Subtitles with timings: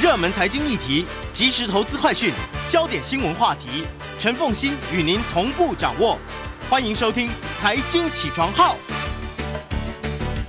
[0.00, 2.32] 热门财经议题、即时投资快讯、
[2.68, 3.84] 焦点新闻话题，
[4.16, 6.16] 陈凤欣与您同步掌握。
[6.70, 7.26] 欢迎收听
[7.58, 8.76] 《财经起床号》。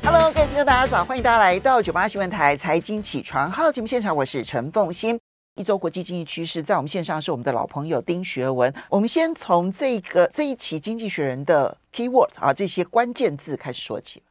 [0.05, 1.03] Hello，各位听众，大家早！
[1.03, 5.19] 欢迎大家来到九八新闻台《财经起床号》节目现场，我是陈凤欣。
[5.55, 8.71] 一周国际经济趋势，在我们线上是我们的老朋友丁学文。
[8.87, 14.21] 我们先从这个这一期《经济学人》的 keyword 啊，这些关键字开始说起。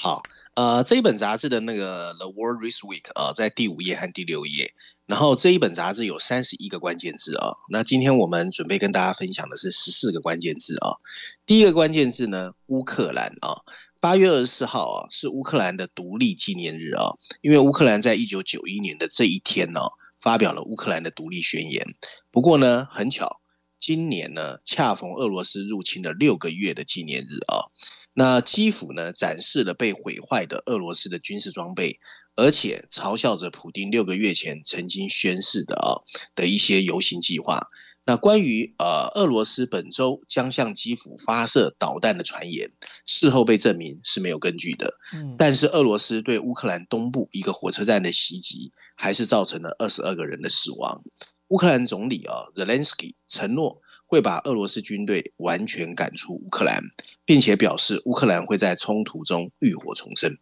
[0.00, 0.22] 好。
[0.58, 4.74] 呃，这一本杂志的那个 The World This Week 啊、在第五页和第六页。
[5.06, 10.98] 然后这一本杂志有三十一个关键字啊、那今天我们准备跟大家分享的是十四个关键字啊、
[11.46, 13.62] 第一个关键字呢，乌克兰啊，
[14.00, 19.82] 八月二十四号啊，是乌克兰的独立纪念日啊、因为乌克兰在一九九一年的这一天呢、
[20.20, 21.86] 发表了乌克兰的独立宣言。
[22.32, 23.40] 不过呢，很巧，
[23.78, 27.70] 今年呢，恰逢俄罗斯入侵了六个月的纪念日啊、
[28.18, 32.00] 那基辅呢，展示了被毁坏的俄罗斯的军事装备，
[32.34, 36.02] 而且嘲笑着普丁六个月前曾经宣誓的啊
[36.34, 37.68] 的一些游行计划。
[38.04, 42.72] 那关于呃俄罗斯本周将向基辅发射导弹的传言，
[43.06, 44.94] 事后被证明是没有根据的。
[45.14, 51.04] 嗯，但是俄罗斯对乌克兰东部一个火车站的袭击，还是造成了二十二个人的死亡。
[51.50, 53.80] 乌克兰总理啊，Zelensky 承诺。
[54.08, 56.82] 会把俄罗斯军队完全赶出乌克兰，
[57.26, 60.38] 并且表示乌克兰会在冲突中浴火重生。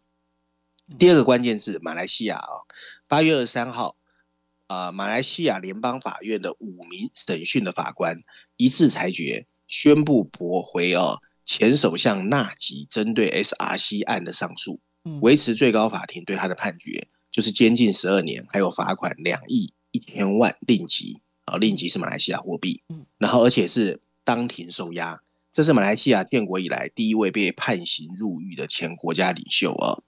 [0.97, 2.63] 第二个关键字，马来西亚啊，
[3.07, 3.97] 八月二十三号，
[4.67, 8.23] 啊，马来西亚联邦法院的五名审讯的法官
[8.55, 14.79] 一致裁决，宣布驳回啊前首相纳吉针对 SRC 案的上诉，
[15.21, 21.19] 维持最高法庭对他的判决，就是监禁十二年，还有罚款两亿一千万令吉。
[21.47, 22.83] 啊，令吉是马来西亚货币，
[23.17, 30.03] 然后而且是当庭受押，这是马来西亚建国以来第一位被判刑入狱的前国家领袖啊。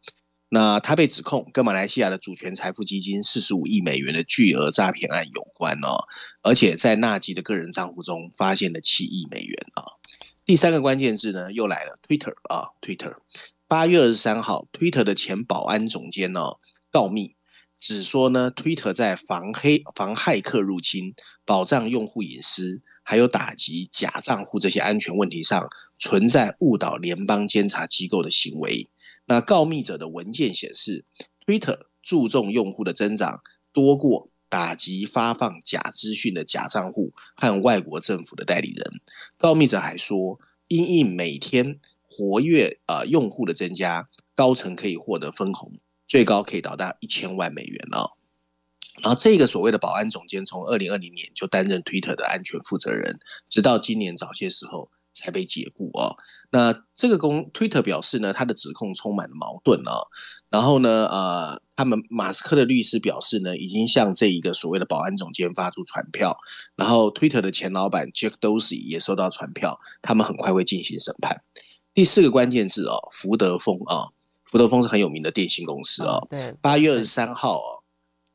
[0.49, 6.07] 那他被指控跟马来西亚的主权财富基金四十五亿美元的巨额诈骗案有关哦，
[6.41, 9.83] 而且在纳吉的个人账户中发现了七亿美元啊。
[10.45, 13.15] 第三个关键字呢，又来了，Twitter 啊，Twitter，
[13.67, 16.41] 八月二十三号，Twitter 的前保安总监呢
[16.91, 17.35] 告密。
[17.79, 28.89] 只说呢，Twitter 在防黑、防骇客入侵、保障用户隐私，还有打击假账户这些安全问题上，存在误导联邦监察机构的行为。
[29.25, 31.05] 那告密者的文件显示
[31.45, 33.41] ，Twitter 注重用户的增长
[33.71, 38.99] 多过打击发放假资讯的假账户和外国政府的代理人。
[39.37, 45.79] 告密者还说，因应每天活跃呃用户的增加，高层可以获得分红。
[46.09, 48.11] 最高可以达到一千万美元哦，
[49.01, 56.17] 然后这个所谓的保安总监从二零二零年就担任 Twitter 的安全负责人，直到今年早些时候才被解雇哦。
[56.49, 60.07] 那这个公 Twitter 表示呢，他的指控充满了矛盾哦。
[60.49, 66.39] 然后呢，呃，他们马斯克的律师表示呢，已经向这一个所谓的保安总监发出传票，
[66.75, 71.43] 然后 Twitter 的前老板 Jack Dorsey 也收到传票，他们很快会进行审判。
[71.93, 74.09] 第四个关键字哦，福德丰啊。
[74.49, 76.27] 福德丰是很有名的电信公司哦。
[76.27, 77.83] 对，八月二十三号哦，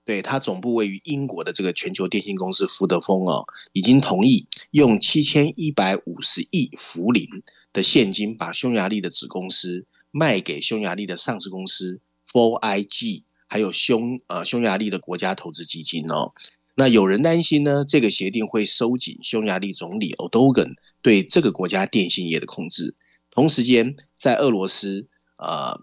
[0.04, 7.28] 对，它总部位于英国的这个全球电信公司福德丰哦，已经同意用七千一百五十亿福林
[7.72, 12.00] 的现金，把匈牙利的子公司卖给匈牙利的上市公司
[12.31, 16.32] FOIG，还有匈呃匈牙利的国家投资基金哦。
[16.76, 22.94] 那有人担心呢，这个协定会收紧匈牙利总理 Erdogan 对这个国家电信业的控制。
[23.32, 25.08] 同时间，在俄罗斯
[25.38, 25.82] 呃。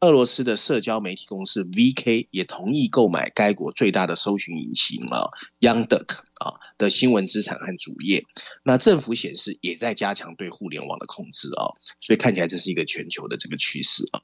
[0.00, 8.26] 俄罗斯的社交媒体公司 VK 也同意购买该国最大的搜寻引擎啊 Yandex 啊的新闻资产和主页。
[8.62, 14.20] 那政府显示也在加强对互联网的控制啊，所以看起来这是一个全球的这个趋势啊。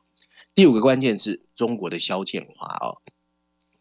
[0.54, 3.00] 第五个关键字，中国的肖建华啊。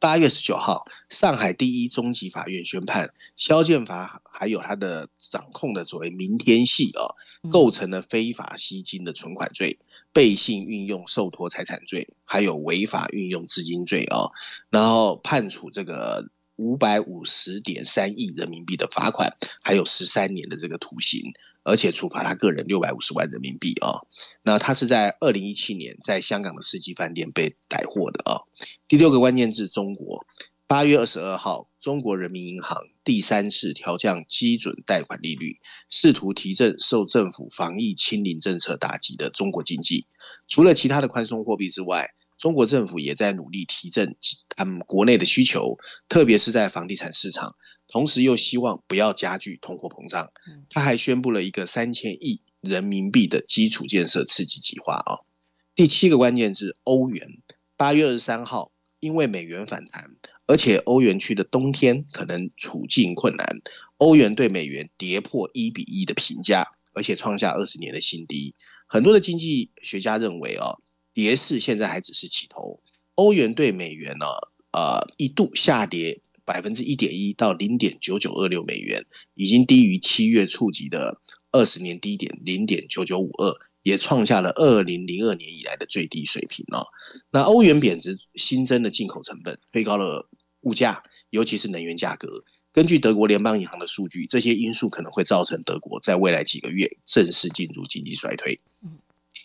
[0.02, 7.12] 八月十九号，上海第一中级法院宣判，肖建华还有他的掌控的所谓明天系啊，
[7.52, 9.78] 构成了非法吸金的存款罪。
[10.12, 14.30] 背信运用受托财产罪，还有违法运用资金罪啊，
[14.70, 21.32] 然后判处这个五百五十点三亿人民币的罚款，还有十三年的这个徒刑，
[21.64, 24.02] 而且处罚他个人六百五十万人民币啊。
[24.42, 28.42] 那他是在二零一七年在香港的世纪饭店被逮获的啊。
[28.88, 30.26] 第六个关键字：中国。
[30.70, 40.06] 八月二十二号，中国人民银行第三次调降基准贷款利率，试图提振受政府防疫清零政策打击的中国经济。
[40.48, 44.16] 除了其他的宽松货币之外，中国政府也在努力提振
[44.50, 45.76] 他们国内的需求，
[46.08, 47.56] 特别是在房地产市场。
[47.88, 50.32] 同时又希望不要加剧通货膨胀。
[50.70, 55.26] 他还宣布了一个三千亿人民币的基础建设刺激计划啊。
[55.74, 57.42] 第七个关键字：欧元。
[57.76, 60.12] 八月二十三号，因为美元反弹。
[60.50, 63.62] 而且欧元区的冬天可能处境困难。
[63.98, 68.56] 欧元对美元跌破一比一的评价，而且创下二十年的新低。
[68.88, 70.82] 很多的经济学家认为哦，
[71.14, 72.82] 跌势现在还只是起头。
[73.14, 74.26] 欧元对美元呢，
[74.72, 79.06] 呃，一度下跌百分之一点一到零点九九二六美元，
[79.36, 81.20] 已经低于七月触及的
[81.52, 83.54] 二十年低点零点九九五二，
[83.84, 86.88] 也创下了二零零二年以来的最低水平哦。
[87.30, 90.28] 那欧元贬值新增的进口成本推高了
[90.70, 91.02] 物价，
[91.32, 92.44] 尤其是能源价格。
[92.72, 98.60] 根据德国联邦银行的数据，这些因素可能会造成德国在未来几个月正式进入经济衰退。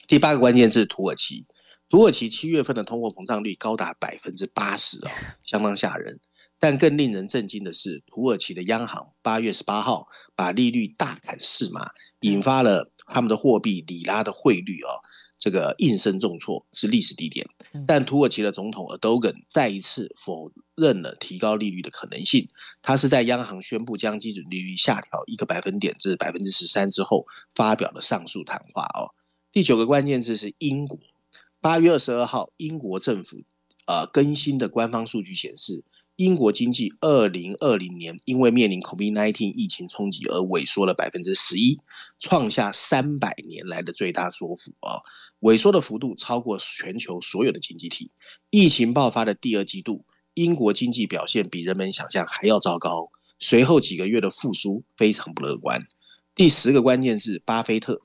[0.06, 1.46] 第八个关键是土耳其，
[1.88, 5.10] 土耳其七月份的通货膨胀率高达百分之八十啊，
[5.42, 6.20] 相当吓人。
[6.60, 15.00] 但更令人震惊的是，土耳其的央行八月十八号把利率大砍四码，引发了他们的货币里拉的汇率哦。
[15.38, 17.46] 这个应声重挫是历史低点，
[17.86, 22.48] 但土耳其的总统尔多根再一次否认了提高利率的可能性。
[22.82, 28.84] 他是在央行宣布将基准利率下调一个百分点至百分之十三之后发表的上述谈话。
[28.94, 29.10] 哦，
[29.52, 30.98] 第九个关键字是英国。
[31.60, 33.42] 八月二十二号，英国政府
[33.86, 35.84] 呃更新的官方数据显示。
[36.16, 41.80] 英国经济二零二零年因为面临 COVID-19 疫情冲击而萎缩了百分之十一，
[42.20, 45.02] 创下三百年来的最大缩幅啊！
[45.40, 48.12] 萎缩的幅度超过全球所有的经济体。
[48.50, 53.10] 疫情爆发的第二季度，英国经济表现比人们想象还要糟糕。
[53.40, 55.82] 随后几个月的复苏非常不乐观。
[56.36, 58.00] 第十个关键是巴菲特，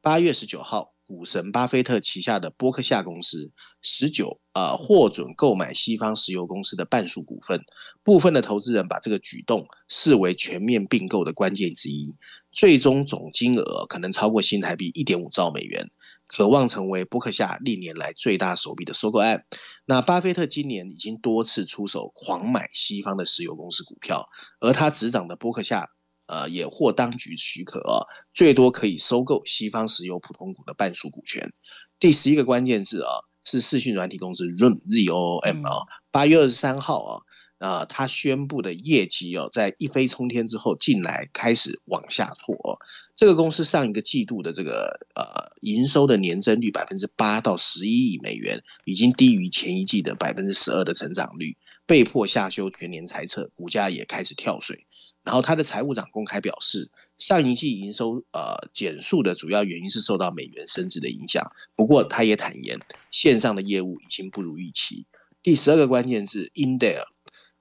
[0.00, 0.89] 八月十九号。
[1.10, 3.50] 股神巴菲特旗下的波克夏公司
[3.82, 7.64] 十九啊获准购买西方石油公司的半数股份，
[8.04, 12.14] 部分的投资人把这个举动视为全面并购的关键之一，
[12.52, 15.90] 最终总金额可能超过新台币一点五兆美元，
[16.28, 19.44] 渴望成为波克夏历年来最大手笔的收购案。
[19.86, 24.28] 那巴菲特今年已经多次出手狂买西方的石油公司股票，
[24.60, 25.90] 而他执掌的波克夏。
[26.30, 31.52] 呃，也获当局许可啊，最多可以收购西方石油普通股的半数股权。
[31.98, 33.10] 第十一个关键字啊，
[33.44, 35.82] 是视讯软体公司 Zoom Z O O M 啊，
[36.12, 37.12] 八月二十三号啊，
[37.58, 42.78] 啊，他宣布的业绩哦，在一飞冲天之后，近来开始往下挫哦。
[43.16, 51.56] 这个公司上一个季度的这个呃营收的年增率百分之八到十一亿美元，已经低于前一季的百分之十二的成长率，
[51.86, 54.86] 被迫下修全年财测，股价也开始跳水。
[55.22, 61.52] 然后他的财务长公开表示，上一季营收呃减速的主要原因是受到美元升值的影响。
[61.76, 62.80] 不过他也坦言，
[63.10, 65.06] 线上的业务已经不如预期。
[65.42, 67.04] 第十二个关键字，Intel，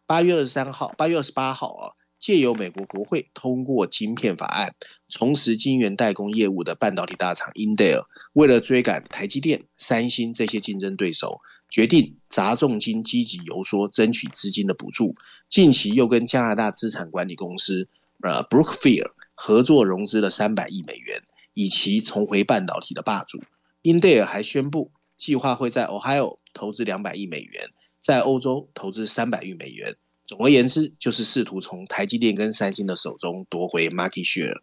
[0.05, 4.75] 八月二十三号、八月二十八号啊，借由美国国会通过晶片法案，
[5.09, 11.41] 重拾晶圆代工业务的半导体大厂 Intel，为了追赶台积电、三星这些竞争对手。
[11.69, 15.15] 决定砸重金积极游说，争取资金的补助。
[15.49, 17.87] 近期又跟加拿大资产管理公司
[18.21, 21.21] 呃 Brookfield 合作融资了三百亿美元，
[21.53, 23.41] 以期重回半导体的霸主。
[23.83, 27.69] 英特尔还宣布计划会在 Ohio 投资两百亿美元，
[28.01, 29.95] 在欧洲投资三百亿美元。
[30.25, 34.59] 总而言之，就是试图从台积电跟三星的手中夺回 market share。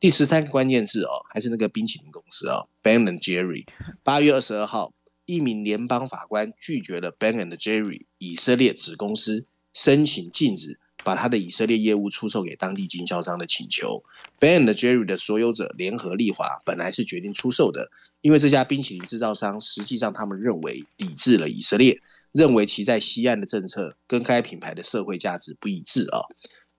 [0.00, 3.66] 第十三个关键字哦，还是那个冰淇淋公司哦，Ben and Jerry。
[4.02, 4.92] 八月二十二号。
[5.24, 14.04] 一名联邦法官拒绝了 Ben and Jerry 以色列子公司申请禁止把他的以色列业务出售给当地经销商的请求。
[14.38, 22.00] Ben and Jerry 的所有者联合利华本来是决定出售的，因为这家冰淇淋制造商实际上他们认为抵制了以色列，
[22.32, 26.22] 认为其在西岸的政策跟该品牌的社会价值不一致啊。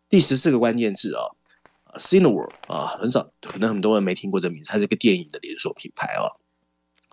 [0.09, 1.23] 第十四个关键字啊
[1.97, 6.35] ，Cineworld 啊，很少可能很多人没听过这名字，它是一个电影的连锁品牌哦。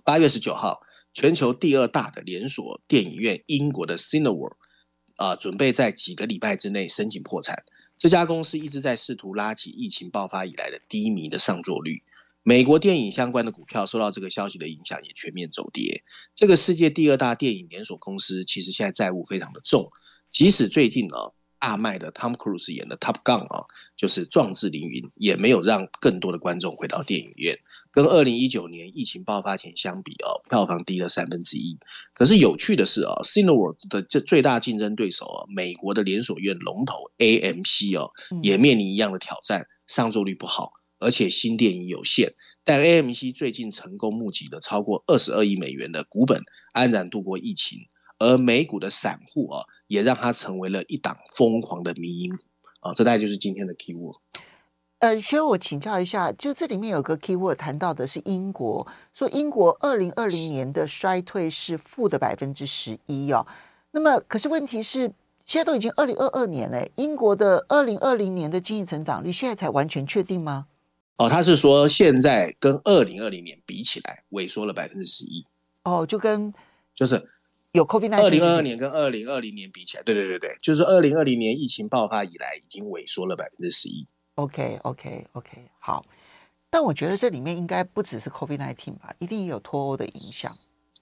[0.04, 0.82] 八月十九号。
[1.12, 4.54] 全球第二大的连锁电影院，英国的 Cineworld，
[5.16, 7.64] 啊，准备在几个礼拜之内申请破产。
[7.98, 12.02] 这家公司一直在试图拉起疫情爆发以来的低迷的上座率。
[12.42, 16.02] 美国电影相关的股票受到这个消息的影响，也全面走跌。
[16.34, 19.90] 这个世界第二大电影连锁公司其实现在债务非常的重，
[20.30, 21.16] 即使最近呢。
[21.62, 27.58] 大卖的 Tom Cruise 演的 Top Gun 啊，就是壮志凌云，也没有让更多的观众回到电影院。
[27.92, 31.78] 跟二零一九年疫情爆发前相比哦，票房低了三分之一。
[32.14, 38.10] 可是有趣的是啊，Cineworld 的这最大竞争对手啊，美国的连锁院龙头 AMC 哦，
[38.42, 42.34] 也面临一样的挑战，上座率不好，而且新电影有限。
[42.64, 46.42] 但 AMC 最近成功募集了超过二十二亿美元的股本，
[46.72, 47.80] 安然度过疫情。
[48.18, 49.64] 而美股的散户啊。
[49.90, 52.44] 也让它成为了一档疯狂的迷因股
[52.78, 52.94] 啊！
[52.94, 54.14] 这大概就是今天的 keyword。
[55.00, 63.46] 呃，学我请教一下，就这里面有个 keyword 谈到的是英国，说英国二零二零年的衰退是负的百分之十一哦。
[63.92, 65.10] 那么，可是问题是，
[65.46, 70.66] 现在都已经二零二二年了，英国的二零二零年的经济成长率现在才完全确定吗？
[71.16, 75.46] 哦，他是说现在跟二零二零年比起来萎缩了百分之十一。
[75.84, 76.52] 哦，就跟
[76.94, 77.26] 就是
[77.72, 84.06] 有 COVID 二零二二年跟二零二零年比起来，对对对对，就是二零二零年疫情爆发以来已经萎缩了百分之十一。
[84.42, 86.04] OK OK OK，好。
[86.72, 90.52] 但我觉得这里面应该不只是 COVID nineteen 吧，一定也有脱欧的影响。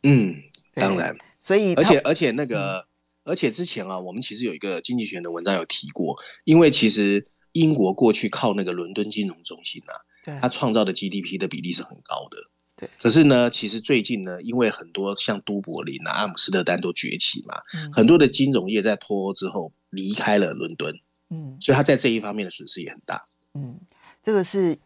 [0.02, 0.34] 嗯，
[0.74, 1.14] 当然。
[1.42, 2.86] 所以，而且而且那个，嗯、
[3.24, 9.92] 而且之前啊，我们其实有一个经济学人的文章有提过，因为其实英国过去靠那个伦敦金融中心啊，
[10.24, 12.38] 对，它创造的 GDP 的比例是很高的。
[12.76, 12.88] 对。
[12.98, 20.98] 可是呢，其实最近呢，因为很多像都柏林啊、阿姆斯特丹都崛起嘛，嗯、很多的金融业在脱欧之后离开了伦敦。
[21.30, 21.56] 嗯。
[21.60, 23.22] 所以他在这一方面的损失也很大。
[23.54, 23.78] 嗯，
[24.22, 24.78] 这个是。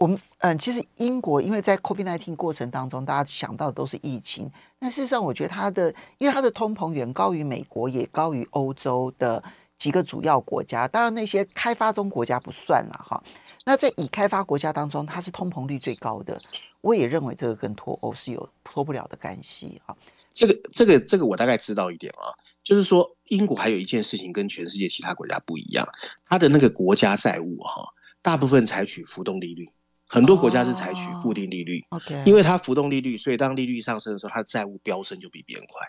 [0.00, 4.48] 我们嗯，其实英国因为在 COVID-19 过程当中，大家想到的都是疫情。
[4.78, 9.42] 但事实上，我觉得它的，因为它的通膨远高于美国，也高于欧洲的
[9.76, 10.86] 几个主要国家。
[10.86, 13.20] 当然，那些开发中国家不算了哈。
[13.66, 16.38] 那在已开发国家当中，它是通膨率最高的。
[16.80, 19.96] 我也认为这个跟脱欧是有脱不了的干系啊。
[20.38, 22.30] 这个、这个、这个，我大概知道一点啊，
[22.62, 25.88] 就是说英国还有一件事情跟全世界其他国家不一样，
[26.24, 27.88] 它的那个国家债务哈，
[28.22, 29.68] 大部分采取浮动利率。
[30.06, 35.86] 很多国家是采取固定利率，OK，因为它浮动利率，所以当利率上升的时候，它的债务飙升就比别人快。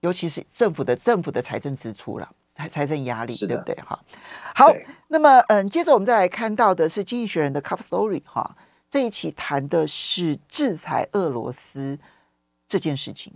[0.00, 3.74] 尤其是政府的政府的财政支出了，财财政压力，对不对？
[3.76, 4.02] 哈，
[4.54, 4.72] 好，
[5.08, 8.56] 那么嗯，接着我们再来看到的是《经济学人》的 Cover Story 哈，
[8.90, 11.98] 这一期谈的是制裁俄罗斯
[12.66, 13.32] 这件事情。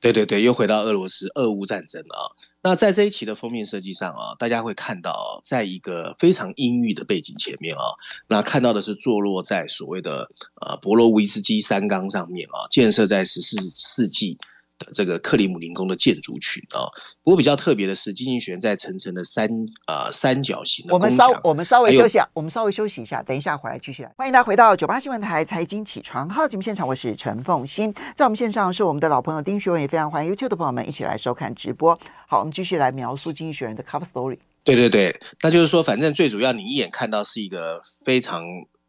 [0.00, 2.30] 对对对，又回到俄罗斯俄乌战争啊。
[2.62, 7.82] 那在这一期的封面设计上啊，大家会看到，在一个非常阴郁的背景前面啊，
[8.28, 14.38] 那看到的是坐落在所谓的呃博罗维斯基山冈上面啊，建设在十四世纪。
[14.78, 16.86] 的这个克里姆林宫的建筑群啊，
[17.22, 19.48] 不过比较特别的是，经济学院在层层的三
[19.86, 20.94] 呃三角形的。
[20.94, 24.12] 我们稍我们稍微休息，我们稍微休息一下，等一下回来继续来。
[24.16, 31.98] 欢迎大家回到九八新闻台财经起床号节目现场，我是陈凤欣，在我们线上是我们的老朋友丁学文，也非常欢迎 YouTube 的朋友们一起来收看直播。
[32.26, 34.38] 好，我们继续来描述经济学院的 Cover Story。
[34.64, 38.42] 对对对，那就是说，反正最主要，你一眼看到是一个非常。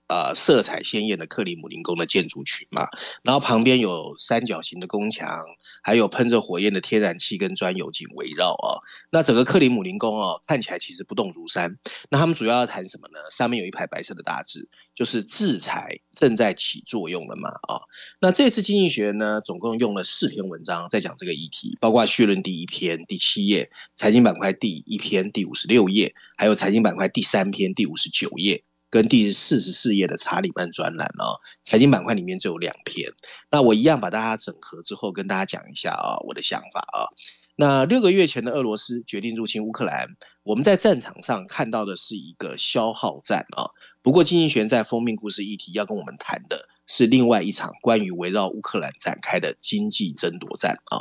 [0.09, 2.87] 呃，色彩鲜艳的克里姆林宫的建筑群嘛，
[3.23, 5.45] 然后旁边有三角形的宫墙，
[5.83, 8.81] 还有喷着火焰的天然气跟钻油井围绕啊。
[9.11, 11.77] 那整个克里姆林宫哦，看起来其实不动如山。
[12.09, 13.19] 那他们主要要谈什么呢？
[13.29, 17.81] 上面有一排白色的大字，就是制裁正在起作用了嘛啊。
[18.19, 28.63] 那这次经济学呢，总共用了四篇文章在讲这个议题，包括序论第一篇第七页，财经板块第一篇第五十六页，还有财经板块第三篇第五十九页。
[28.89, 33.11] 跟第四十四页的查理曼专栏哦，财经板块里面只有两篇。
[33.51, 37.07] 那我一样把大家整合之后，跟大家讲一下啊，我的想法啊。
[37.55, 43.69] 那六个月前的俄罗斯决定入侵乌克兰，我们在战场上看到的是一个消耗战啊。
[44.01, 50.99] 不过，经济学人在封面故事议题要跟我们谈的是另外一场关于围绕乌克兰展开的经济争夺战啊。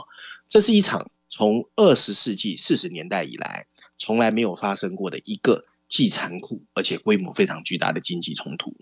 [0.48, 3.66] 这是一场从二十世纪四十年代以来
[3.96, 5.64] 从来没有发生过的一个。
[5.88, 8.74] 既残酷而且规模非常巨大的经济冲突，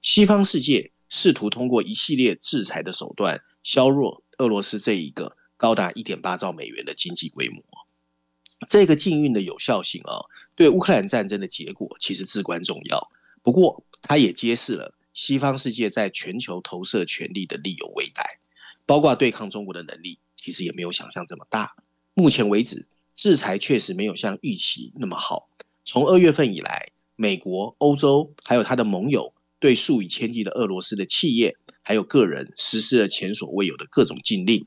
[0.00, 7.62] 西方世界试图通过一系列制裁的手段削弱俄罗斯这一个高达一点八兆美元的经济规模。
[8.68, 10.22] 这个禁运的有效性啊，
[10.54, 13.10] 对乌克兰战争的结果其实至关重要。
[13.42, 18.38] 不过，它也揭示了西方世界在全球投射权力的力有未逮，
[18.86, 21.74] 包括对抗中国的能力，其实也没有想象这么大。
[22.14, 25.48] 目前为止，制裁确实没有像预期那么好。
[25.84, 34.66] 从二月份以来，美国、欧洲还有他的盟友对数以千计的俄罗斯的企业还有个人实施了前所未有的各种禁令。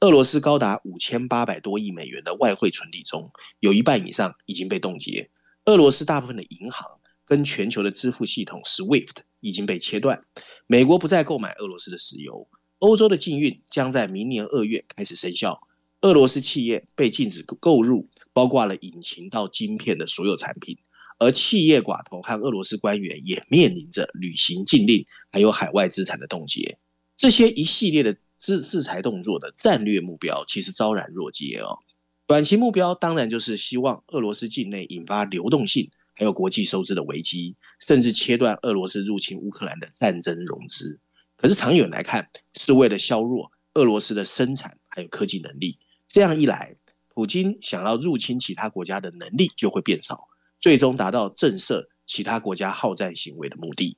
[0.00, 3.30] 俄罗斯高达五千八百多亿美元的外汇存底中，
[3.60, 5.30] 有一半以上已经被冻结。
[5.64, 6.86] 俄罗斯大部分的银行
[7.24, 10.24] 跟全球的支付系统 SWIFT 已经被切断。
[10.66, 12.46] 美国不再购买俄罗斯的石油。
[12.78, 15.66] 欧洲的禁运将在明年二月开始生效。
[16.02, 18.06] 俄罗斯企业被禁止购入。
[18.36, 20.76] 包括了引擎到晶片的所有产品，
[21.18, 26.78] 而企业寡头和俄罗斯官员也面临着履行禁令，还有海外资产的冻结。
[27.16, 31.78] 这些一系列的制制裁动作的战略目标其实昭然若揭哦。
[32.26, 41.00] 短期目标当然就是希望俄罗斯境内引发流动性，还有国际收支的危机，甚至切断俄罗斯入侵乌克兰的战争融资。
[41.38, 45.78] 可是长远来看，是为了削弱俄罗斯的生产还有科技能力。
[46.06, 46.76] 这样一来，
[47.16, 50.28] 普京想要入侵其他国家的能力就会变少，
[50.60, 53.96] 最终达到震慑其他国家好战行为的目的。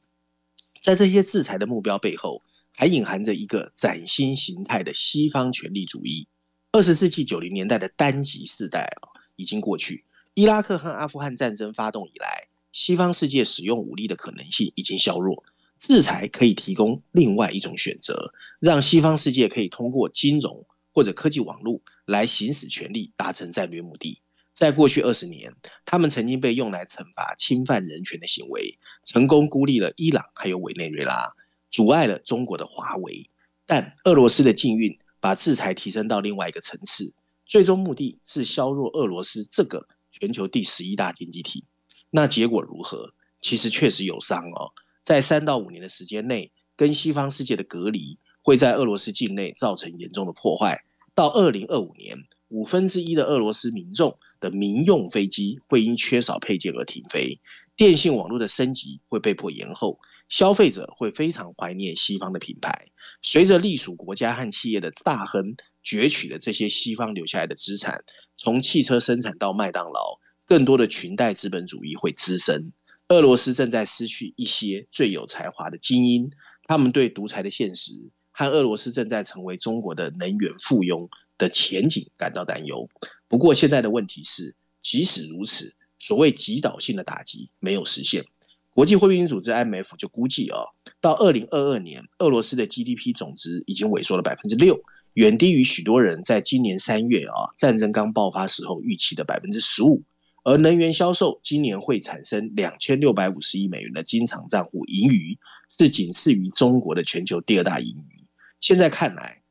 [0.84, 6.28] 在这些制裁的目标背后，还隐含着一个崭新形态的西方权力主义。
[6.70, 10.04] 二十世纪九零年代的单极世代啊，已经过去。
[10.34, 15.42] 伊拉克和阿富汗战争发动以来，西方世界使用武力的可能性已经削弱。
[15.76, 24.20] 制裁可以提供另外一种选择，让西方世界可以通过金融或者科技网络来行使权力，达成战略目的。
[24.52, 25.54] 在过去二十年，
[25.84, 31.32] 他们曾经被用来惩罚侵犯人权的行为，成功孤立了伊朗还有委内瑞拉，
[31.70, 33.30] 阻碍了中国的华为。
[33.66, 37.12] 但俄罗斯的禁运把制裁提升到另外一个层次，
[37.46, 39.86] 最终目的是削弱俄罗斯这个。
[40.10, 41.64] 全球第十一大经济体，
[42.10, 43.12] 那结果如何？
[43.40, 44.72] 其实确实有伤哦。
[45.04, 48.18] 在三到五年的时间内，跟西方世界的隔离
[48.48, 50.82] 会在俄罗斯境内造成严重的破坏。
[51.14, 52.16] 到二零二五年，
[52.48, 57.38] 五分之一的俄罗斯民众的民用飞机会因缺少配件而停飞，
[57.76, 60.00] 电信网络的升级会被迫延后，
[60.30, 62.86] 消费者会非常怀念西方的品牌。
[63.20, 68.02] 随着隶属国家和企业的大亨攫取了这些西方留下来的资产，
[68.34, 72.70] 从汽车生产到麦当劳，更多的裙带资本主义会滋生。
[73.08, 76.30] 俄罗斯正在失去一些最有才华的精英，
[76.64, 77.92] 他们对独裁的现实
[78.38, 82.88] 和俄罗斯正在成为中国的能源附庸的前景感到担忧。
[83.26, 88.24] 不过，现在的问题是，即使如此，所谓击倒性的打击没有实现。
[88.70, 90.60] 国际货币基金组织 IMF 就估计啊，
[91.00, 94.80] 到二零二二年，俄罗斯的 GDP 总值已经萎缩了百分之六，
[95.14, 100.04] 远低于许多人在今年三月啊战争刚爆发时候预期的百分之十五。
[100.44, 105.36] 而能源销售今年会产生两千六百五十亿美元的经常账户盈余，
[105.68, 108.17] 是仅次于中国的全球第二大盈余。
[108.60, 109.42] 现在看来，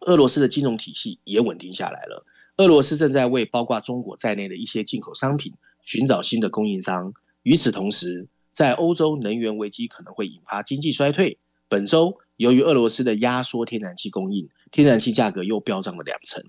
[0.00, 2.24] 俄罗斯的金融体系也稳定下来了。
[2.58, 5.52] 俄罗斯正在为包括中国在内的一些进口商品
[5.82, 7.12] 寻找新的供应商。
[7.42, 11.38] 与此同时，在欧洲，能源危机可能会引发经济衰退。
[11.68, 16.42] 本周，由于俄罗斯的压缩天然气供应，天然气价格又飙涨了两成。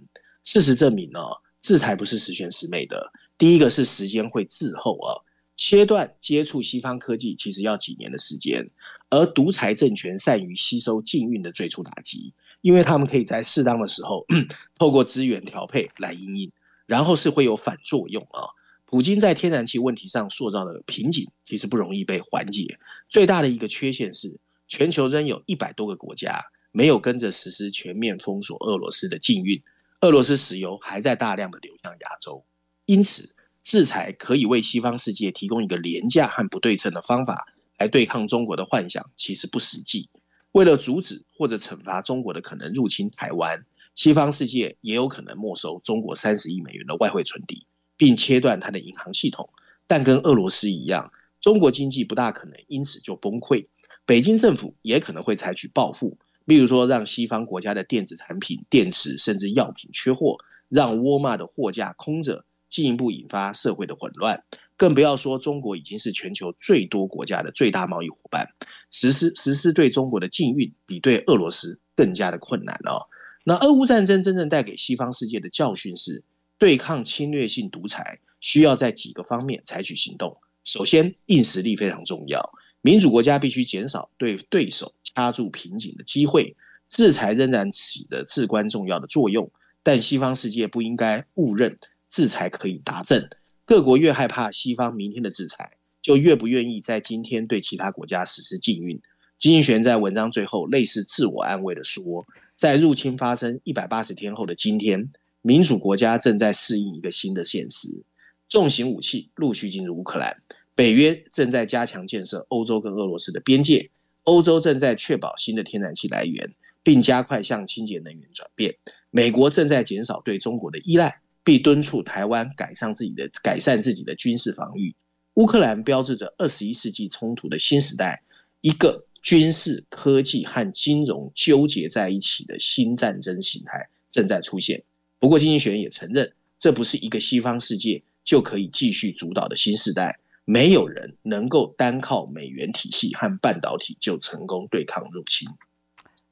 [0.44, 1.20] 事实证明呢，
[1.62, 3.12] 制裁不是十全十美的。
[3.38, 5.20] 第一个是时间会滞后啊，
[5.56, 8.70] 切断接触西方科技其实要几年的时间。
[9.10, 14.26] 而独裁政权善于吸收禁运的最初打击，因为他们可以在适当的时候
[14.78, 16.52] 透过资源调配来因应，
[16.86, 18.52] 然后是会有反作用啊。
[18.86, 22.80] 普京在天然气问题上塑造的瓶颈，其实不容易被缓解。
[23.10, 29.62] 最大的一个缺陷是，全球仍有一百多个国家没有跟着实施全面封锁俄罗斯的禁运，
[30.02, 32.46] 俄罗斯石油还在大量的流向亚洲。
[32.86, 40.10] 因此，制裁可以为西方世界提供一个廉价和不对称的方法来对抗中国的幻想，其实不实际。
[40.52, 47.66] 为了阻止或者惩罚中国的可能入侵台湾，西方世界也有可能没收中国三十亿美元的外汇存底。
[48.00, 49.50] 并切断它的银行系统，
[49.88, 51.12] 但跟俄罗斯一样，
[51.42, 53.66] 中国经济不大可能因此就崩溃。
[54.06, 60.38] 北京政府也可能会采取报复，例如说让西方国家的电子产品、电池甚至药品缺货，
[60.70, 64.44] 让沃尔玛的货架空着，进一步引发社会的混乱。
[64.78, 68.48] 更不要说中国已经是全球最多国家的最大贸易伙伴，
[68.92, 73.10] 实施实施对中国的禁运，比对俄罗斯更加的困难了。
[73.44, 76.24] 那俄乌战争真正带给西方世界的教训是，
[76.58, 80.38] 对抗侵略性独裁，需要在几个方面采取行动。
[80.64, 86.56] 首先，硬实力非常重要，民主国家必须减少对对手掐住瓶颈的机会。
[86.90, 89.52] 制裁仍然起着至关重要的作用，
[89.84, 91.76] 但西方世界不应该误认
[92.10, 93.30] 制裁可以达阵。
[93.68, 99.02] 各国越害怕西方明天的制裁，就越不愿意在今天对其他国家实施禁运。
[99.38, 102.26] 经济学人在文章最后类似自我安慰地说，
[102.56, 105.12] 在入侵发生一百八十天后的今天。
[105.42, 108.04] 民主国家正在适应一个新的现实，
[108.50, 110.42] 重型武器陆续进入乌克兰，
[110.74, 113.90] 北约正在加强建设欧洲跟俄罗斯的边界，
[114.24, 116.54] 欧洲正在确保新的天然气来源，
[116.84, 118.76] 并加快向清洁能源转变。
[119.10, 124.94] 美国正在减少对中国的依赖，并敦促台湾改善自己的改善自己的军事防御。
[125.36, 128.22] 乌克兰标志着二十一世纪冲突的新时代，
[128.60, 134.84] 一个军事、科技和金融纠结在一起的新战争形态正在出现。
[135.20, 140.20] 不过，经济学人也承认，这不是一个西方世界就可以继续主导的新时代。
[140.44, 145.48] 没有人能够单靠美元体系和半导体就成功对抗入侵。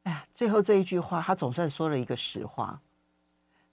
[0.04, 2.82] 哎呀，最后这一句话，他总算说了一个实话。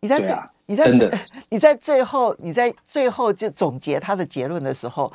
[0.00, 5.12] 你在这，啊、你在 你在最后，你在最后就总结他的结论的时候，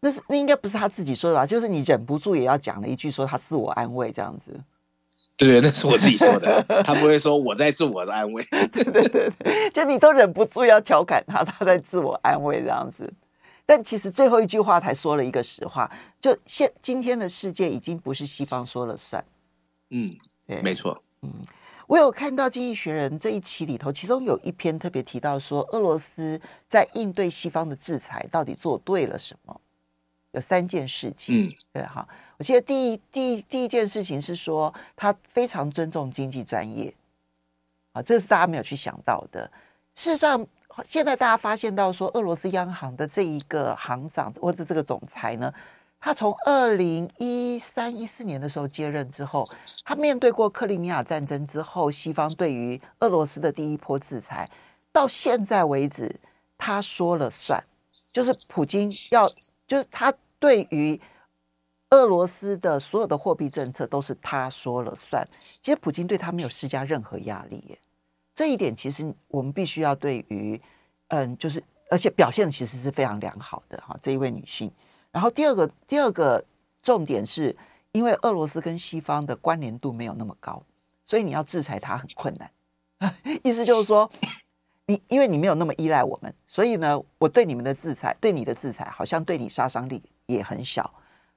[0.00, 1.46] 那是那应该不是他自己说的吧？
[1.46, 4.58] 就是你忍不住也要讲了一句，说他自我安慰这样子。
[5.36, 8.44] 对，那是我自己说的，他不会说我在自我的安慰。
[8.50, 13.12] 对对对对，就你都忍不住要调侃他，他在自我安慰这样子。
[13.64, 15.90] 但其实最后一句话才说了一个实话，
[16.20, 19.24] 就现今天的世界已经不是西方说了算。
[19.90, 20.10] 嗯，
[20.46, 21.00] 对，没错。
[21.22, 21.30] 嗯。
[21.92, 29.60] 我有看到《经济学人》这一期里头，其中有一篇特别提到说，俄罗斯在应对西方的制裁到底做对了什么？
[30.30, 31.44] 有三件事情。
[31.44, 32.08] 嗯，对哈。
[32.38, 36.94] 我记得第一第一第一件事情是说，他非常尊重经济专业。
[37.92, 39.44] 啊，这是大家没有去想到的。
[39.94, 40.46] 事实上，
[40.86, 45.52] 现在大家发现到说，俄罗斯央行的这一个行长或者这个总裁呢，
[46.04, 49.46] 他从二零一三一四年的时候接任之后，
[49.84, 54.50] 他面对过克里米亚战争之后，西方对于俄罗斯的第一波制裁，
[54.90, 56.18] 到现在为止，
[56.58, 57.62] 他说了算，
[58.08, 59.22] 就是普京要，
[59.64, 61.00] 就是他对于
[61.90, 65.24] 俄罗斯的所有的货币政策都是他说了算。
[65.62, 67.78] 其实普京对他没有施加任何压力耶。
[68.34, 70.60] 这一点其实我们必须要对于，
[71.08, 74.68] 嗯，就是而且表现其实是非常良好的哈，这一位女性。
[75.12, 76.44] 然后第二个第二个
[76.82, 77.54] 重点是，
[77.92, 80.60] 因为俄罗斯跟西方的关联度没有那么高，
[81.06, 82.50] 所以你要制裁它很困难。
[83.44, 84.10] 意思就是说，
[84.86, 90.82] 你因为你没有那么依赖我们，所以呢，我对你们的制裁，对你的制裁好像对你杀伤力也很小。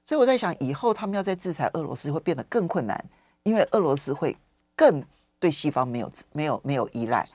[0.06, 3.04] 所以我在想，以后他们要再制裁俄罗斯会变得更困难，
[3.44, 4.36] 因为俄罗斯会
[4.74, 5.04] 更。
[5.38, 7.28] 对西方没有没有没有依赖，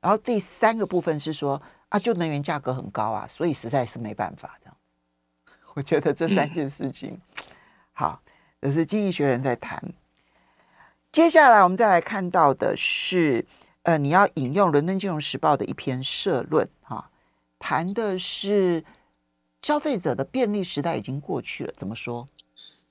[0.00, 4.76] 然后第三个部分是说啊，就能源价格很高啊，所以实在是没办法这样。
[5.74, 7.20] 我觉得这三 件事情，
[7.92, 8.22] 好，
[8.60, 9.92] 这是经济学人在谈。
[11.12, 13.46] 接下来我们再来看到的是，
[13.82, 17.10] 呃，你要引用《伦敦金融时报》的一篇社论哈，
[17.58, 18.84] 谈的是
[19.62, 22.26] 消费者的便利时代已经过去了，怎么说？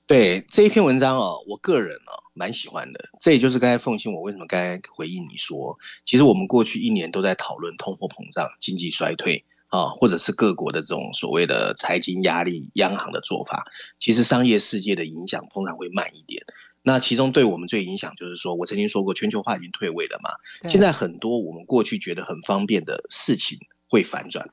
[0.06, 3.08] 对这一篇文章哦，我个人哦蛮喜欢的。
[3.20, 9.42] 这也就是刚才凤馨，我为什么刚才回应你说，其实我们过去一年都在讨论通货膨胀、经济衰退
[9.74, 13.64] 啊，或者是各国的这种所谓的财经压力、央行的做法。
[13.98, 16.44] 其实商业世界的影响通常会慢一点。
[16.82, 20.30] 那其中对我们最影响就是说，我曾经说过，全球化已经退位了嘛。
[20.68, 23.58] 现在很多我们过去觉得很方便的事情
[23.88, 24.48] 会反转。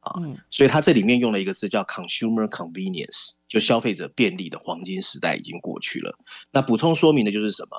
[0.00, 0.12] 啊，
[0.50, 6.18] 所以它这里面用了一个字叫 consumer convenience，就消费者便利的黄金时代已经过去了。
[6.50, 7.76] 那补充说明的就是什么？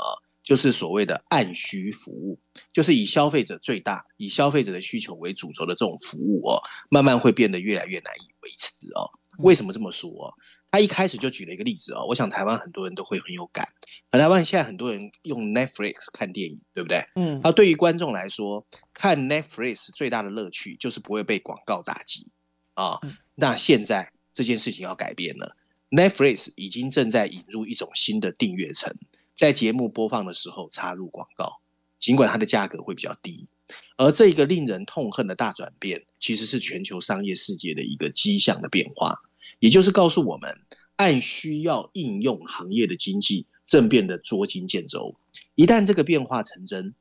[0.48, 2.40] 就是所谓的按需服务，
[2.72, 9.12] 就是以消费者最大、以消费者的需求为主轴的这种服务哦，慢慢会变得越来越难以维持哦。
[9.40, 10.34] 为什么这么说？
[10.72, 13.68] 他一开始就举了一个例子哦，我想台湾很多人都会很有感。
[14.10, 17.06] 台湾现在很多人用 Netflix 看电影，对不对？
[17.16, 17.42] 嗯。
[17.44, 22.28] 那对于观众来说，看 Netflix 最大的乐趣就是不会被广告打击
[22.74, 23.02] 啊。
[23.36, 25.58] 那现在这件事情要改变了
[25.90, 28.96] ，Netflix 已经正在引入一种新的订阅层，
[29.38, 31.62] 在节目播放的时候插入广告，
[32.00, 33.48] 尽管它的价格会比较低。
[33.96, 39.22] 而这个令人痛恨的大转变，其实是全球商业世界的一个迹象的变化。
[39.60, 40.60] 也就是告诉我们，
[40.96, 45.16] 按需要应用行业的经济正变得捉襟见肘。
[45.54, 46.96] 一旦这个变化成真，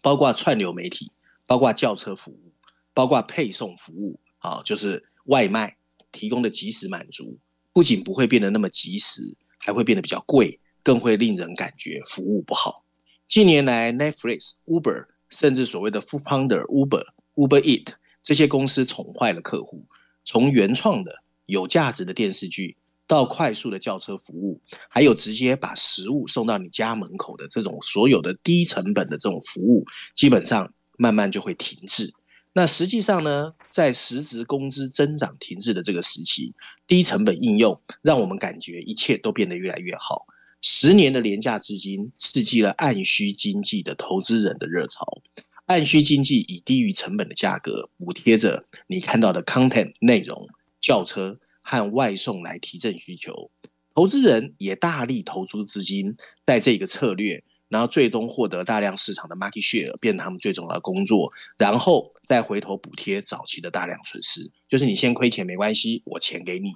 [0.00, 1.12] 包括串流媒体、
[1.46, 2.54] 包括轿车服务、
[2.94, 5.76] 包括配送服务，啊，就是外卖
[6.12, 7.38] 提供的即时满足，
[7.74, 12.84] 不仅不会变得那么即时，还会变得比较贵，更会令人感觉服务不好。
[13.26, 17.88] 近年来，Netflix、Uber，甚至所谓的 Foodpanda、Uber、Uber Eat
[18.22, 19.86] 这些公司宠坏了客户，
[20.24, 21.22] 从原创的。
[21.48, 24.60] 有价值的电视剧，到快速的轿车服务，
[24.90, 32.12] 还有直接把食物送到你家门口的这种所有的低成本的这种服务，基本上慢慢就会停滞。
[32.52, 36.52] 那实际上呢，在实职工资增长停滞的这个时期，
[36.86, 40.26] 低成本应用让我们感觉一切都变得越来越好。
[40.60, 45.22] 十年的廉价资金刺激了按需经济的投资人的热潮，
[45.66, 50.48] 按需经济以低于成本的价格补贴着你看到的 content 内容。
[50.80, 53.50] 轿车和外送来提振需求，
[53.94, 64.50] 投资人也大力投资资金在这个策略，然后最终获得大量市场的 market share，变成他们最重要的工作，然后再回头补贴早期的大量损失。
[64.68, 66.74] 就是你先亏钱没关系，我钱给你。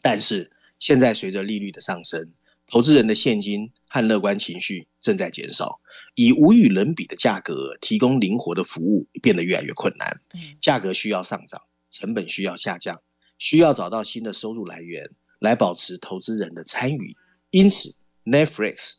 [0.00, 2.30] 但是现在随着利率的上升，
[2.70, 5.80] 投资人的现金和乐观情绪正在减少，
[6.14, 10.20] 以无与伦比的价格提供灵活的服务变得越来越困难，
[10.60, 13.02] 价格需要上涨，成本需要下降。
[13.38, 17.16] 需要找到新的收入来源来保持投资人的参与，
[17.50, 18.96] 因此 Netflix、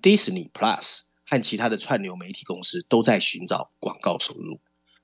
[0.00, 4.60] Disney Plus 和其他的串流媒体公司都在寻找广告收入。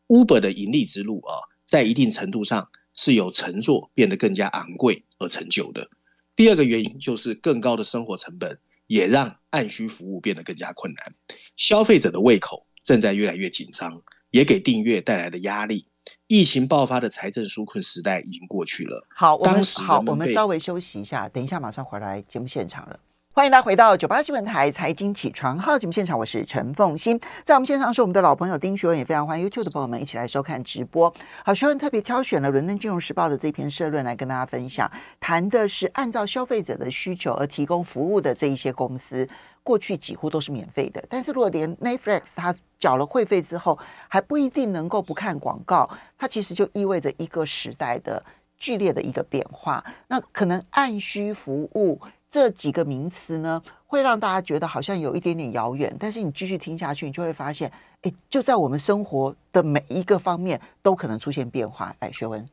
[0.07, 5.91] Uber 的盈利之路啊，在一定程度上是由乘坐变得更加昂贵而成就的。
[6.37, 11.15] 第二个原因就是更高的生活成本也让按需服务变得更加困难。
[11.57, 15.87] 消费者的胃口正在越来越紧张，也给订阅带来了压力。
[16.29, 19.05] 疫情爆发的财政纾困时代已经过去了。
[19.09, 23.01] 好，我们好，我们稍微休息一下，等一下马上回来节目现场了。
[23.37, 31.13] 欢迎大家回到九八新闻台财经起床号节目现场，我是陈凤馨，在我们现场是我们的老朋友丁学文，也非常欢迎 YouTube 的朋友们一起来收看直播。
[31.45, 39.29] 好，学文特别挑选了《伦敦金融时报》的这篇社论来跟大家分享，谈的是按照消费者的需求而提供服务的这一些公司，
[39.63, 48.25] 过去几乎都是免费的，但是如果连 Netflix 它缴了会费之后，还不一定能够不看广告，它其实就意味着一个时代的
[48.57, 49.85] 剧烈的一个变化。
[50.09, 52.01] 那可能按需服务。
[52.31, 57.71] 这几个名词呢，会让大家觉得好像有一点点遥远，但是你继续听下去，你就会发现，
[58.03, 61.95] 哎，就在我们生活的每一个方面都可能出现变化。
[62.01, 62.47] 来，学文，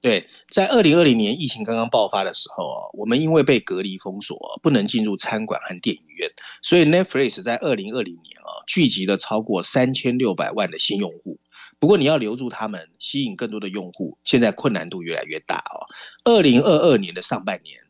[0.00, 11.38] 对，在二零二零年疫情刚刚爆发的时候啊，我们因为被隔离封锁，不能进入餐馆和电影院，所以 Netflix 在二零二零年啊，聚集了超过三千六百万的新用户。
[11.78, 15.86] 不过你要留住他们，吸引更多的用户，现在困难度越来越大哦。
[16.24, 17.83] 二零二二年的上半年。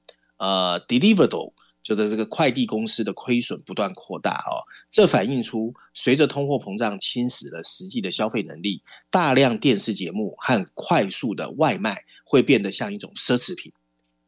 [0.44, 13.72] 呃，Deliveroo 就是这个快递公司的亏损不断扩大哦，这反映出随着通货膨胀侵蚀了实际的消费能力，大量电视节目和快速的外卖会变得像一种奢侈品。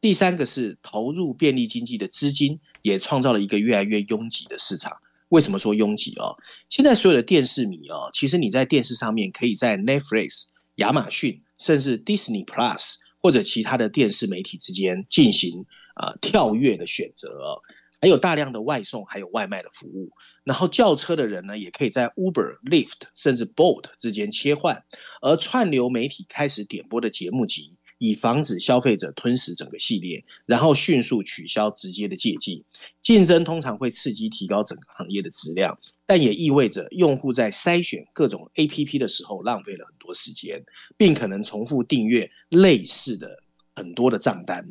[0.01, 4.97] 第三个是投入便利经济的资金也创造了一个越来越拥挤的市场。
[5.29, 6.35] 为什么说拥挤哦？
[6.67, 15.65] 现在所有的电视迷哦，其实你在电视上面可以在 Netflix、亚马逊甚至 Disney Plus 或者其他的电视媒体之间进行。
[15.97, 17.61] 啊，跳跃的选择，
[18.01, 20.11] 还有大量的外送，还有外卖的服务。
[20.43, 24.83] 然后叫车的人呢，也可以在 Uber、Lyft 甚至 Bolt 之间切换。
[25.21, 32.63] 而串流媒体开始点播的节目集，以防止消费者吞噬整个系列，然后迅速取消直接的借记。
[33.01, 40.63] 竞争通常会刺激提高整个行业的质量，但也意味着用户在筛选各种 APP 的时候浪费了很多时间，
[40.95, 43.43] 并可能重复订阅类似的
[43.75, 44.65] 很多的账单。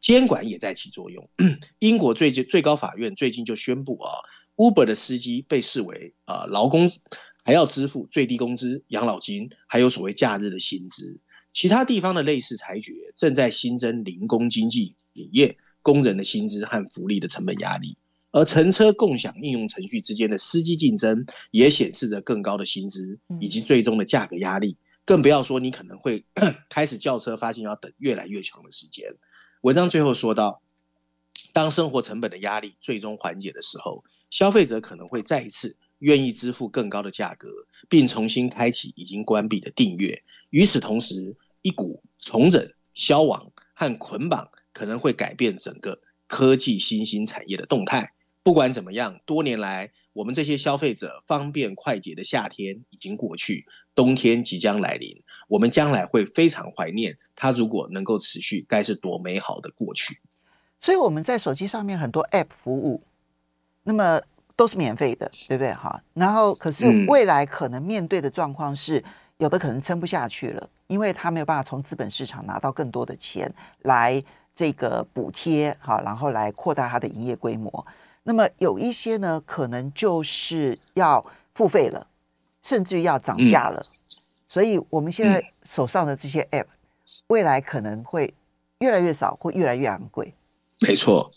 [0.00, 1.28] 监管也在起作用。
[1.80, 4.10] 英国最近最高法院最近就宣布啊
[4.56, 6.90] ，Uber 的司机被视为啊劳工，
[7.44, 11.18] 还要支付最低工资、养老金，还有所谓假日的薪资。
[11.52, 17.96] 其他地方的类似裁决正在新增零工经济产业工人的薪资和福利的成本压力，
[18.30, 24.76] 而乘车共享应用程序之间的司机竞争也显示着更高的薪资以及最终的价格压力。
[25.04, 26.24] 更不要说你可能会
[26.68, 29.08] 开始叫车，发现要等越来越长的时间。
[29.62, 30.62] 文章最后说到，
[31.52, 37.48] 当生活成本的压力最终缓解的时候，消费者可能会再一次愿意支付更高的价格，
[37.88, 40.22] 并重新开启已经关闭的订阅。
[40.50, 48.12] 与此同时，一股重整、消亡和捆绑可能会改变整个科技新兴产业的动态。
[48.44, 53.66] 不管怎么样，多年来我们这些消费者方便快捷的夏天已经过去，
[53.96, 55.20] 冬天即将来临。
[55.48, 60.20] 我们将来会非常怀念它，如果能够持续，该是多美好的过去。
[60.80, 63.02] 所以我们在手机上面很多 App 服务，
[63.82, 64.20] 那么
[64.54, 65.72] 都是免费的，对不对？
[65.72, 69.02] 哈，然后可是未来可能面对的状况是，
[69.38, 74.22] 有的可能撑不下去了，因为他没有办法从资本市场拿到更多的钱来
[74.54, 77.86] 这个补贴，哈，然后来扩大它的营业规模。
[78.22, 82.06] 那么有一些呢，可能就是要付费了，
[82.62, 83.80] 甚至于要涨价了。
[83.80, 83.94] 嗯
[84.48, 86.66] 所以，我们现在手上的这些 App，
[87.26, 88.32] 未来可能会
[88.78, 90.34] 越来越少，会越来越昂贵。
[90.80, 91.28] 没错，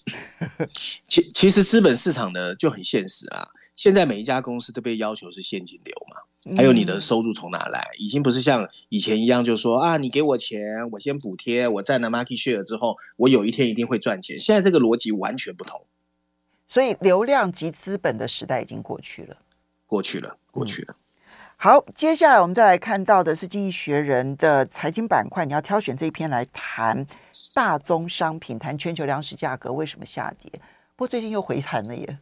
[1.08, 3.50] 其其实资本市场呢就很现实啊。
[3.76, 14.38] 现在每一家公司都被要求是现金流嘛，还有你的收入从哪来，已经不是像以前一样，就说啊，你给我钱，我先补贴，我占了 market share 之后，我有一天一定会赚钱。
[14.38, 15.86] 现在这个逻辑完全不同。
[16.68, 19.36] 所以，流量及资本的时代已经过去了，
[19.88, 20.96] 过去了，过去了。
[21.64, 27.06] 好，接下来我们再来看到的是《经济学人》的财经板块，你要挑选这一篇来谈
[27.54, 30.52] 大宗商品，谈全球粮食价格为什么下跌。
[30.96, 32.18] 不过最近又回弹了耶。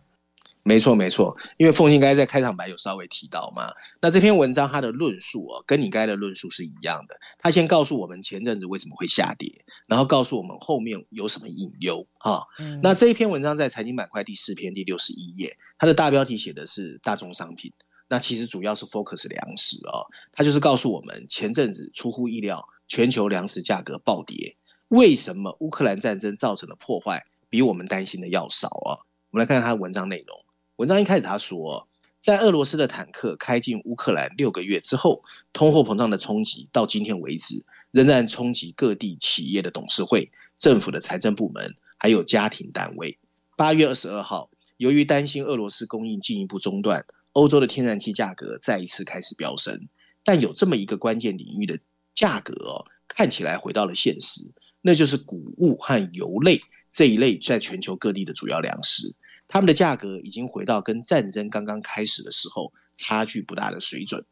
[0.63, 3.71] 没错，没错，因为凤信刚才在开场白有稍微提到嘛。
[4.01, 7.17] 那这篇文章它的论述哦，跟你刚才的论述是一样的。
[7.37, 12.43] 他先告诉我们前阵子为什么会下跌，然后告诉我们后面有什么隐忧哈。
[12.59, 17.71] 嗯、那这一篇文章在财经板块第四篇第六十一页，它的大标题写的是大宗商品。
[18.09, 29.05] 那其实主要是 focus 粮食哦，它就是告诉我们前阵子出乎意料，全球粮食价格暴跌，为什么乌克兰战争造成的破坏比我们担心的要少啊？
[29.29, 30.43] 我们来看看他的文章内容。
[30.77, 31.87] 文章一开始他说，
[32.19, 43.19] 在俄罗斯的坦克开进乌克兰六个月之后，通货膨胀的冲击到今天为止仍然冲击各地企业的董事会、政府的财政部门还有家庭单位。
[43.55, 47.05] 八月二十二号，由于担心俄罗斯供应进一步中断。
[47.33, 49.87] 欧洲的天然气价格再一次开始飙升，
[50.23, 51.79] 但有这么一个关键领域的
[52.13, 56.61] 价格哦，看起来回到了现实，那就是谷物和油类
[56.91, 59.15] 这一类在全球各地的主要粮食。
[59.47, 64.25] 他们的价格已经回到跟战争刚刚开始的时候差距不大的水准。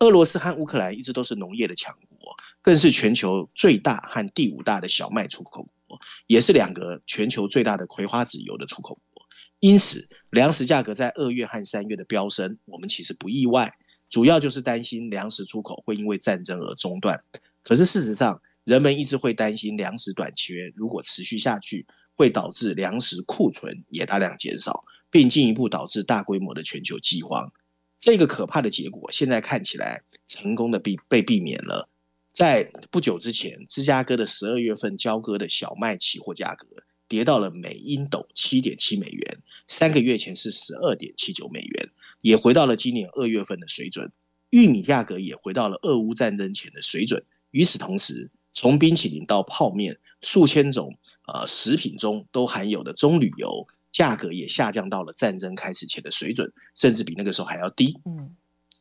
[0.00, 9.24] 俄罗斯和乌克兰一直都是农业的强国，更是全球最大和第五大的小麦出口国，也是两个全球最大的葵花籽油的出口国。
[9.60, 13.72] 因此，粮食价格在二月和三月的飙升，我们其实不意外，
[14.10, 17.24] 主要就是担心粮食出口会因为战争而中断。
[17.62, 27.50] 可是事实上，人们一直会担心粮食短缺如果持续下去，会导致粮食库存也大量减少，并进一步导致大规模的全球饥荒。
[27.98, 31.88] 这个可怕的结果，现在看起来成功的避被避免了。
[32.34, 36.66] 在不久之前，芝加哥的十二月份交割的小麦期货价格
[37.08, 39.38] 跌到了每英斗七点七美元，
[39.68, 41.90] 三个月前是十二点七九美元，
[42.20, 44.12] 也回到了今年二月份的水准。
[44.50, 47.24] 玉米价格也回到了俄乌战争前的水准。
[47.50, 53.66] 与此同时，从冰淇淋到泡面，数千种呃食品中都含有的棕榈油。
[53.92, 57.98] 价格也下降到了战争开始前的水准，甚至比那个时候还要低。
[58.04, 58.36] 嗯，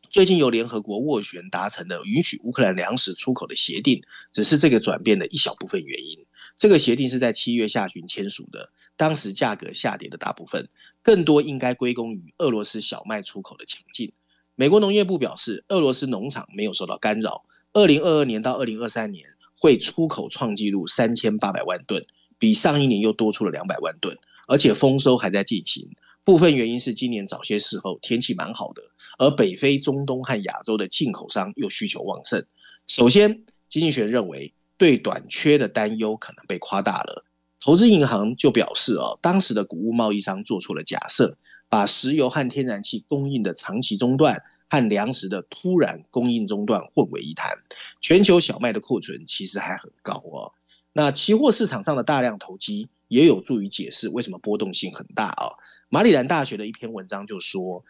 [0.09, 6.25] 最近由联合国斡旋达成的允许乌克兰粮食出口的协定，只是这个转变的一小部分原因。
[6.57, 10.69] 这个协定是在七月下旬签署的，当时价格下跌的大部分，
[11.01, 14.13] 更多应该归功于俄罗斯小麦出口的强劲。
[14.55, 19.27] 美国农业部表示，俄罗斯农场没有受到干扰，二零二二年到二零二三年
[19.59, 22.01] 会出口创纪录三千八百万吨，
[22.39, 24.17] 比上一年又多出了两百万吨。
[24.47, 25.89] 而且丰收还在进行，
[26.23, 28.83] 部分原因是今年早些时候天气蛮好的，
[29.17, 32.45] 而北非、中东和亚洲的进口商又需求旺盛。
[32.87, 37.25] 首先，经济学认为对短缺的担忧可能被夸大了。
[37.59, 41.37] 投资银行就表示，哦，当时的谷物贸易商做出了假设，
[41.69, 47.57] 把石油和天然气供应的长期中断和粮食的突然供应中断混为一谈。
[48.01, 50.53] 全球小麦的库存其实还很高哦。
[50.93, 52.89] 那期货市场上的大量投机。
[53.07, 55.53] 也有助于解释为什么波动性很大啊。
[55.89, 57.85] 马里兰大学的一篇文章就说，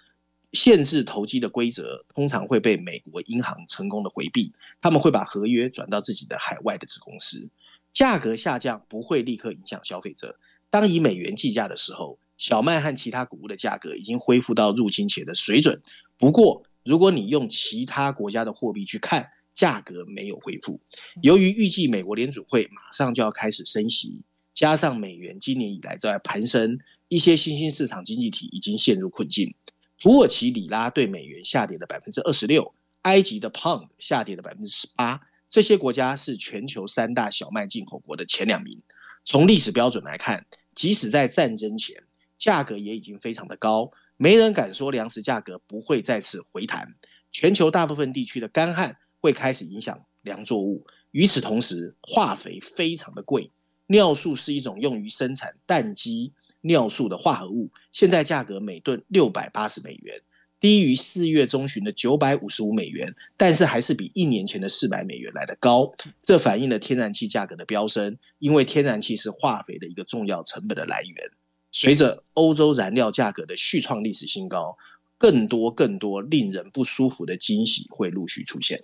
[0.56, 7.50] 限制投机的规则通常会被美国银行成功的回避，他们会把合约转到自己的海外的子公司。
[7.94, 10.40] 价格下降不会立刻影响消费者。
[10.70, 15.82] 当以美元计价的时候，小麦和其他谷物的价格已经恢复到入侵前的水准。
[16.18, 20.82] 不过，如果你用其他国家的货币去看，价格没有恢复。
[21.22, 24.22] 由于预计美国联储会马上就要开始升息。
[24.54, 29.54] 加上美元今年以来在攀升，一些新兴市场经济体已经陷入困境。
[30.00, 35.22] 土耳其里拉对美元下跌了百分之二十六，埃及的 pound 下跌了百分之十八。
[35.50, 38.82] 这些国家是全球三大小麦进口国的前两名。
[39.24, 42.04] 从历史标准来看，即使在战争前，
[42.38, 46.96] 价格也已经非常的高，没人敢说粮食价格不会再次回弹。
[47.32, 53.52] 全球大部分地区的干旱会开始影响粮作物，与此同时，化肥非常的贵。
[53.88, 56.34] 尿素是一种用于生产蛋鸡
[56.66, 60.22] 尿素的化合物，现在价格每吨六百八十美元，
[60.60, 65.94] 低于四月中旬的九百五十五美元，但是还是比一年前的四百美元来得高。
[66.24, 71.32] 这反映了天然气价格的飙升，因为天然气是化肥的一个重要成本的来源。
[71.72, 74.76] 随着欧洲燃料价格的续创历史新高，
[75.20, 78.82] 更多更多令人不舒服的惊喜会陆续出现。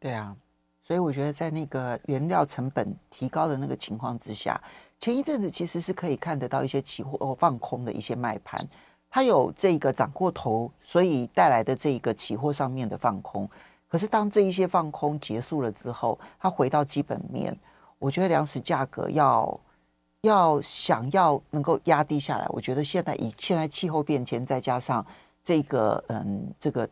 [0.00, 0.36] 对啊。
[0.82, 4.60] 所以我觉得，在那个原料成本提高的那个情况之下，
[5.00, 8.60] 前一阵子其实是可以看得到一些期货哦放空的一些卖盘，
[9.08, 13.48] 它有这个涨过头，所以带来的这个期货上面的放空。
[13.88, 17.58] 可是当这一些放空结束了之后，它回到基本面，
[17.98, 19.60] 我觉得粮食价格要
[20.20, 25.04] 要想要能够压低下来，我觉得现在以现在气候变迁，再加上
[25.42, 26.88] 这个嗯，这个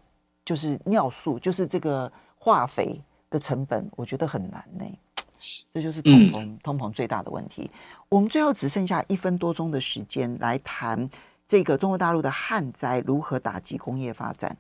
[0.47, 3.01] 就是尿素，就是这个化肥。
[3.31, 4.83] 的成本我觉得很难呢，
[5.73, 7.71] 这就是通膨，嗯、通膨最大的问题。
[8.09, 11.09] 我们最后只剩下一分多钟的时间来谈
[11.47, 14.57] 这个中国大陆的旱灾如何打击工业发展。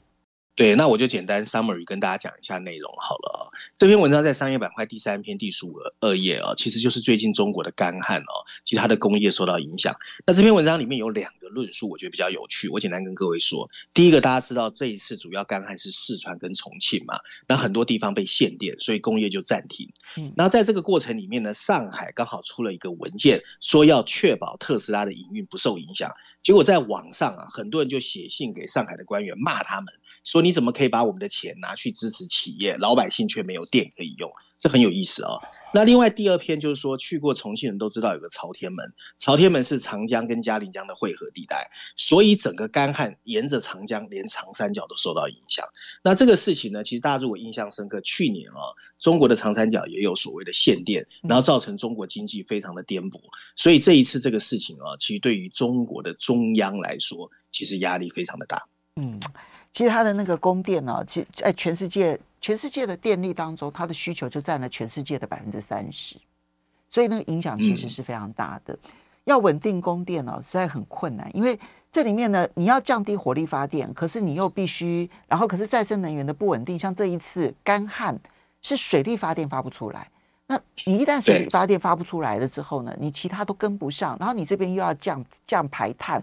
[0.58, 3.52] 对，那我就简单 summary 跟大家讲一下内容好了。
[3.76, 9.94] 这篇文章在商业板块第三篇第十五二页啊，其实就是最近中国的干旱哦，其实它的工业受到影响。
[10.26, 13.70] 那这篇文章里面有两个论述，我觉得比较有趣，我简单跟各位说。
[13.94, 19.88] 第一个，大家知道这一次主要干旱是四川跟重庆嘛，那很多地方被限电，所以工业就暂停。
[20.16, 26.12] 嗯，然后在这个过程里面呢，上海刚好出了一个文件，说要确保特斯拉的营运不受影响。
[26.42, 29.94] 结果在网上啊，很多人就写信给上海的官员，骂他们。
[30.24, 35.40] 说你怎么可以把我们的钱拿去支持企业，老百姓却没有电可以用，这很有意思哦。
[35.74, 45.66] 那另外第二篇就是说，去过重庆人都知道有个朝天门，朝天门是长江跟嘉陵江的汇合地带，所以整个干旱沿着长江，连长三角都受到影响。
[46.02, 53.20] 那这个事情呢，其实大家如果印象深刻，去年啊、哦，中国的长三角也有所谓的限电，然后造成中国经济非常的颠簸。
[53.56, 58.66] 所以这一次这个事情啊，其实对于中国的中央来说，其实压力非常的大。
[58.96, 59.20] 嗯，
[59.72, 62.18] 其实它的那个供电呢，其实在全世界。
[62.40, 66.14] 全世界的电力当中，它的需求就占了全世界的百分之三十，
[66.88, 68.72] 所以那个影响其实是非常大的。
[68.84, 68.90] 嗯、
[69.24, 71.58] 要稳定供电呢、哦，实在很困难，因为
[71.90, 78.16] 这里面呢，你要降低火力发电，可是你又必须，然后可是再生能源的不稳定，像这一次干旱
[78.62, 80.08] 是水力发电发不出来，
[80.46, 80.56] 那
[80.86, 86.22] 你一旦水力发电发不出来了之后呢，你其他都跟不上，然后你这边又要降降排碳。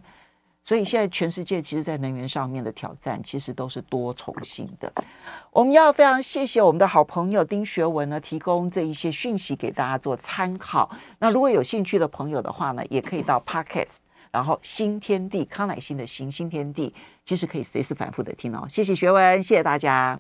[0.66, 4.92] 所以现在全世界其实，在能源上面的挑战，其实都是多重性的。
[5.52, 10.90] 我们要非常谢谢我们的好朋友丁学文呢，提供这一些讯息给大家做参考。
[11.20, 13.98] 那如果有兴趣的朋友的话呢，也可以到 Podcast，
[14.32, 16.92] 然后新天地康乃馨的新新天地，
[17.24, 18.66] 其实可以随时反复的听哦。
[18.68, 20.20] 谢谢学文，谢谢大家。